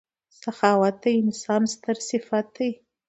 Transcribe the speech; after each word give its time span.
•سخاوت 0.41 0.95
د 1.03 1.05
انسان 1.21 1.61
ستر 1.73 1.97
صفت 2.09 2.45
دی. 2.55 2.69